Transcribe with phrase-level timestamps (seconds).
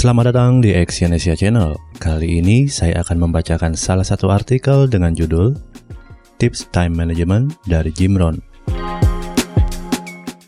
[0.00, 1.76] Selamat datang di Exyonesia Channel.
[2.00, 5.52] Kali ini saya akan membacakan salah satu artikel dengan judul
[6.40, 8.40] Tips Time Management dari Jim Rohn.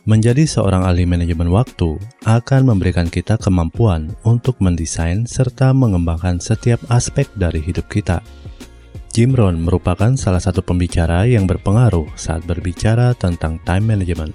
[0.09, 7.29] Menjadi seorang ahli manajemen waktu akan memberikan kita kemampuan untuk mendesain serta mengembangkan setiap aspek
[7.37, 8.25] dari hidup kita.
[9.12, 14.32] Jim Rohn merupakan salah satu pembicara yang berpengaruh saat berbicara tentang time management.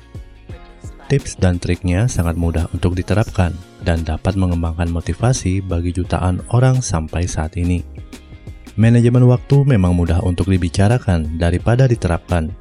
[1.07, 3.55] Tips dan triknya sangat mudah untuk diterapkan
[3.87, 7.79] dan dapat mengembangkan motivasi bagi jutaan orang sampai saat ini.
[8.75, 12.51] Manajemen waktu memang mudah untuk dibicarakan daripada diterapkan.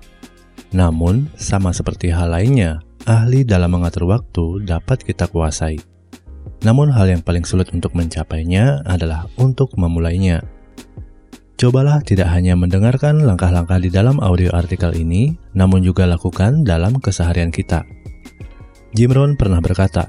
[0.70, 5.82] Namun, sama seperti hal lainnya, ahli dalam mengatur waktu dapat kita kuasai.
[6.62, 10.46] Namun hal yang paling sulit untuk mencapainya adalah untuk memulainya.
[11.58, 17.50] Cobalah tidak hanya mendengarkan langkah-langkah di dalam audio artikel ini, namun juga lakukan dalam keseharian
[17.50, 18.05] kita.
[18.96, 20.08] Jim Rohn pernah berkata,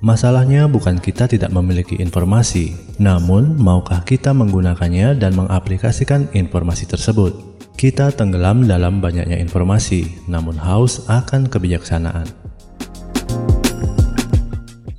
[0.00, 7.36] Masalahnya bukan kita tidak memiliki informasi, namun maukah kita menggunakannya dan mengaplikasikan informasi tersebut.
[7.76, 12.24] Kita tenggelam dalam banyaknya informasi, namun haus akan kebijaksanaan.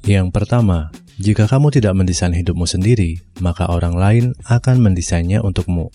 [0.06, 5.90] Yang pertama, jika kamu tidak mendesain hidupmu sendiri, maka orang lain akan mendesainnya untukmu.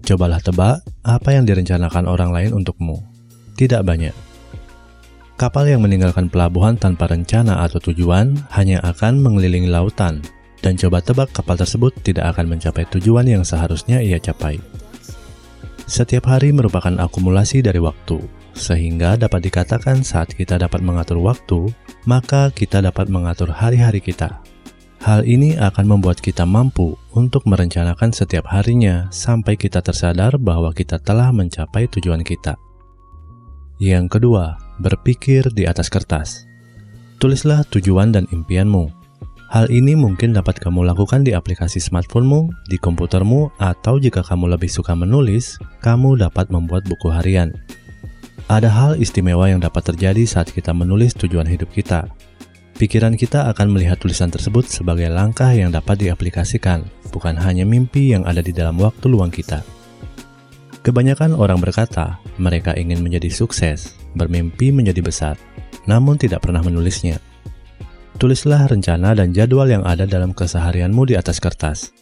[0.00, 3.04] Cobalah tebak apa yang direncanakan orang lain untukmu.
[3.60, 4.29] Tidak banyak
[5.40, 10.20] Kapal yang meninggalkan pelabuhan tanpa rencana atau tujuan hanya akan mengelilingi lautan,
[10.60, 14.60] dan coba tebak kapal tersebut tidak akan mencapai tujuan yang seharusnya ia capai.
[15.88, 18.20] Setiap hari merupakan akumulasi dari waktu,
[18.52, 21.72] sehingga dapat dikatakan saat kita dapat mengatur waktu,
[22.04, 24.44] maka kita dapat mengatur hari-hari kita.
[25.00, 31.00] Hal ini akan membuat kita mampu untuk merencanakan setiap harinya sampai kita tersadar bahwa kita
[31.00, 32.60] telah mencapai tujuan kita.
[33.80, 36.48] Yang kedua, berpikir di atas kertas.
[37.20, 38.88] Tulislah tujuan dan impianmu.
[39.52, 44.70] Hal ini mungkin dapat kamu lakukan di aplikasi smartphonemu, di komputermu, atau jika kamu lebih
[44.70, 47.52] suka menulis, kamu dapat membuat buku harian.
[48.46, 52.08] Ada hal istimewa yang dapat terjadi saat kita menulis tujuan hidup kita.
[52.78, 58.24] Pikiran kita akan melihat tulisan tersebut sebagai langkah yang dapat diaplikasikan, bukan hanya mimpi yang
[58.24, 59.60] ada di dalam waktu luang kita.
[60.80, 65.36] Kebanyakan orang berkata mereka ingin menjadi sukses, bermimpi menjadi besar,
[65.84, 67.20] namun tidak pernah menulisnya.
[68.16, 71.92] Tulislah rencana dan jadwal yang ada dalam keseharianmu di atas kertas.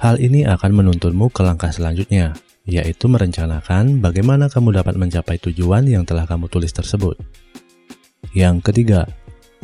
[0.00, 2.36] Hal ini akan menuntunmu ke langkah selanjutnya,
[2.68, 7.16] yaitu merencanakan bagaimana kamu dapat mencapai tujuan yang telah kamu tulis tersebut.
[8.36, 9.08] Yang ketiga,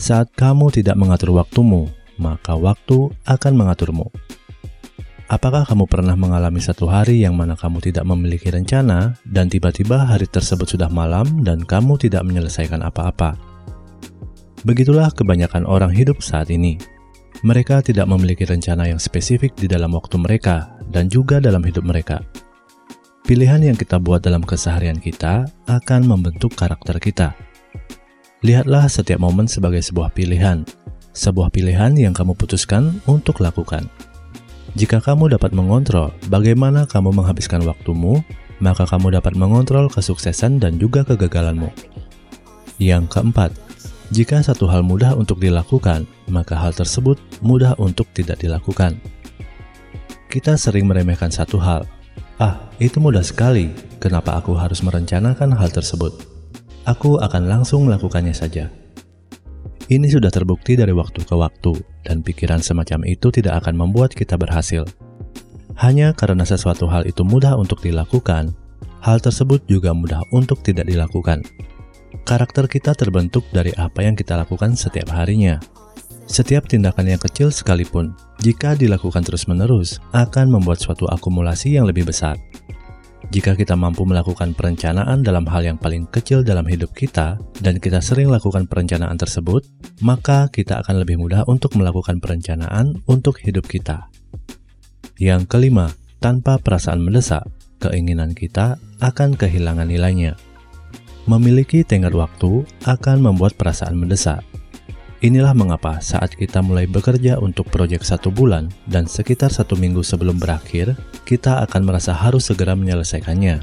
[0.00, 4.08] saat kamu tidak mengatur waktumu, maka waktu akan mengaturmu.
[5.26, 10.30] Apakah kamu pernah mengalami satu hari yang mana kamu tidak memiliki rencana dan tiba-tiba hari
[10.30, 13.34] tersebut sudah malam dan kamu tidak menyelesaikan apa-apa?
[14.62, 16.78] Begitulah kebanyakan orang hidup saat ini.
[17.42, 22.22] Mereka tidak memiliki rencana yang spesifik di dalam waktu mereka dan juga dalam hidup mereka.
[23.26, 27.34] Pilihan yang kita buat dalam keseharian kita akan membentuk karakter kita.
[28.46, 30.62] Lihatlah setiap momen sebagai sebuah pilihan,
[31.10, 33.90] sebuah pilihan yang kamu putuskan untuk lakukan.
[34.76, 38.20] Jika kamu dapat mengontrol bagaimana kamu menghabiskan waktumu,
[38.60, 41.72] maka kamu dapat mengontrol kesuksesan dan juga kegagalanmu.
[42.76, 43.56] Yang keempat,
[44.12, 49.00] jika satu hal mudah untuk dilakukan, maka hal tersebut mudah untuk tidak dilakukan.
[50.28, 51.88] Kita sering meremehkan satu hal.
[52.36, 53.72] Ah, itu mudah sekali.
[53.96, 56.12] Kenapa aku harus merencanakan hal tersebut?
[56.84, 58.68] Aku akan langsung melakukannya saja.
[59.86, 64.34] Ini sudah terbukti dari waktu ke waktu, dan pikiran semacam itu tidak akan membuat kita
[64.34, 64.82] berhasil.
[65.78, 68.50] Hanya karena sesuatu hal itu mudah untuk dilakukan,
[68.98, 71.46] hal tersebut juga mudah untuk tidak dilakukan.
[72.26, 75.62] Karakter kita terbentuk dari apa yang kita lakukan setiap harinya.
[76.26, 78.10] Setiap tindakan yang kecil sekalipun,
[78.42, 82.34] jika dilakukan terus-menerus, akan membuat suatu akumulasi yang lebih besar.
[83.26, 87.98] Jika kita mampu melakukan perencanaan dalam hal yang paling kecil dalam hidup kita, dan kita
[87.98, 89.66] sering lakukan perencanaan tersebut,
[89.98, 94.06] maka kita akan lebih mudah untuk melakukan perencanaan untuk hidup kita.
[95.18, 95.90] Yang kelima,
[96.22, 97.42] tanpa perasaan mendesak,
[97.82, 100.38] keinginan kita akan kehilangan nilainya.
[101.26, 104.46] Memiliki tenggat waktu akan membuat perasaan mendesak,
[105.26, 110.38] Inilah mengapa saat kita mulai bekerja untuk proyek satu bulan dan sekitar satu minggu sebelum
[110.38, 110.94] berakhir,
[111.26, 113.58] kita akan merasa harus segera menyelesaikannya.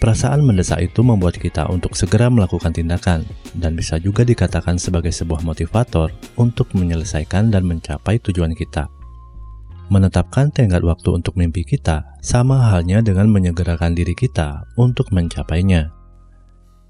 [0.00, 3.28] Perasaan mendesak itu membuat kita untuk segera melakukan tindakan
[3.60, 6.08] dan bisa juga dikatakan sebagai sebuah motivator
[6.40, 8.88] untuk menyelesaikan dan mencapai tujuan kita.
[9.92, 15.92] Menetapkan tenggat waktu untuk mimpi kita sama halnya dengan menyegerakan diri kita untuk mencapainya.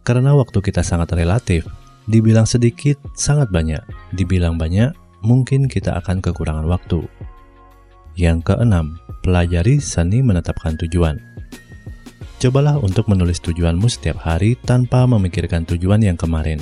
[0.06, 1.66] Karena waktu kita sangat relatif,
[2.04, 3.80] Dibilang sedikit, sangat banyak.
[4.12, 4.92] Dibilang banyak,
[5.24, 7.08] mungkin kita akan kekurangan waktu.
[8.14, 11.16] Yang keenam, pelajari seni menetapkan tujuan.
[12.44, 16.60] Cobalah untuk menulis tujuanmu setiap hari tanpa memikirkan tujuan yang kemarin.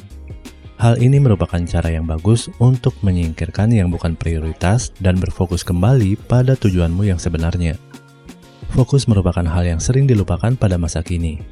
[0.78, 6.54] Hal ini merupakan cara yang bagus untuk menyingkirkan yang bukan prioritas dan berfokus kembali pada
[6.54, 7.74] tujuanmu yang sebenarnya.
[8.72, 11.42] Fokus merupakan hal yang sering dilupakan pada masa kini.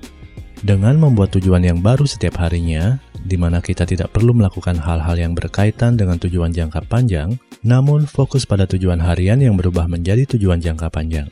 [0.62, 5.32] Dengan membuat tujuan yang baru setiap harinya, di mana kita tidak perlu melakukan hal-hal yang
[5.37, 10.88] berkaitan dengan tujuan jangka panjang, namun fokus pada tujuan harian yang berubah menjadi tujuan jangka
[10.88, 11.28] panjang.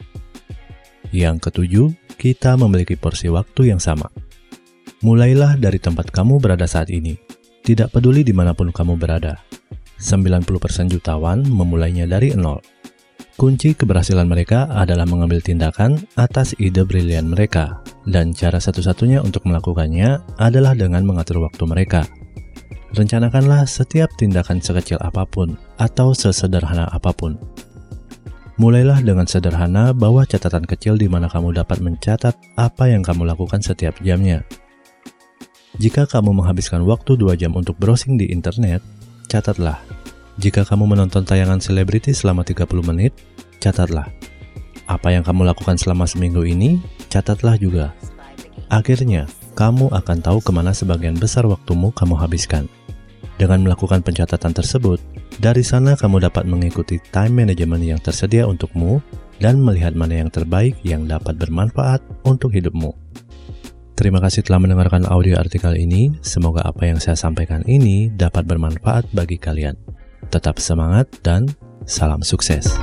[1.08, 1.86] Yang ketujuh,
[2.20, 4.12] kita memiliki porsi waktu yang sama.
[5.00, 7.16] Mulailah dari tempat kamu berada saat ini.
[7.64, 9.40] Tidak peduli di mana pun kamu berada.
[9.98, 10.44] 90%
[10.90, 12.62] jutawan memulainya dari nol.
[13.38, 20.40] Kunci keberhasilan mereka adalah mengambil tindakan atas ide brilian mereka, dan cara satu-satunya untuk melakukannya
[20.40, 22.08] adalah dengan mengatur waktu mereka.
[22.96, 27.36] Rencanakanlah setiap tindakan sekecil apa pun atau sesederhana apa pun
[28.58, 33.62] Mulailah dengan sederhana bawa catatan kecil di mana kamu dapat mencatat apa yang kamu lakukan
[33.62, 34.42] setiap jamnya.
[35.78, 38.82] Jika kamu menghabiskan waktu 2 jam untuk browsing di internet,
[39.30, 39.78] catatlah.
[40.42, 43.14] Jika kamu menonton tayangan selebriti selama 30 menit,
[43.62, 44.10] catatlah.
[44.90, 47.96] Apa yang kamu lakukan selama seminggu ini, catatlah juga.
[48.68, 49.24] Akhirnya,
[49.56, 52.68] kamu akan tahu ke mana sebagian besar waktumu kamu habiskan.
[53.38, 54.98] Dengan melakukan pencatatan tersebut,
[55.38, 58.98] dari sana kamu dapat mengikuti time management yang tersedia untukmu
[59.38, 62.90] dan melihat mana yang terbaik yang dapat bermanfaat untuk hidupmu.
[63.98, 66.14] Terima kasih telah mendengarkan audio artikel ini.
[66.22, 69.74] Semoga apa yang saya sampaikan ini dapat bermanfaat bagi kalian.
[70.30, 71.50] Tetap semangat dan
[71.82, 72.78] salam sukses.